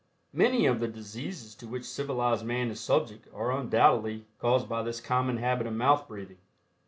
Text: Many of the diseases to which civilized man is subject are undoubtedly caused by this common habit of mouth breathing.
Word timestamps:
Many 0.33 0.65
of 0.65 0.79
the 0.79 0.87
diseases 0.87 1.53
to 1.53 1.67
which 1.67 1.85
civilized 1.85 2.43
man 2.43 2.71
is 2.71 2.79
subject 2.79 3.27
are 3.35 3.51
undoubtedly 3.51 4.25
caused 4.39 4.67
by 4.67 4.81
this 4.81 4.99
common 4.99 5.37
habit 5.37 5.67
of 5.67 5.73
mouth 5.73 6.07
breathing. 6.07 6.39